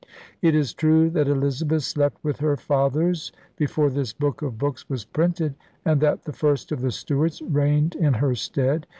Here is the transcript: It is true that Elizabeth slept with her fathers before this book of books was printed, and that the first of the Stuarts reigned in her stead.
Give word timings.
It 0.41 0.55
is 0.55 0.73
true 0.73 1.11
that 1.11 1.27
Elizabeth 1.27 1.83
slept 1.83 2.17
with 2.23 2.39
her 2.39 2.57
fathers 2.57 3.31
before 3.55 3.91
this 3.91 4.13
book 4.13 4.41
of 4.41 4.57
books 4.57 4.89
was 4.89 5.05
printed, 5.05 5.53
and 5.85 6.01
that 6.01 6.23
the 6.23 6.33
first 6.33 6.71
of 6.71 6.81
the 6.81 6.89
Stuarts 6.89 7.39
reigned 7.43 7.93
in 7.93 8.15
her 8.15 8.33
stead. 8.33 8.87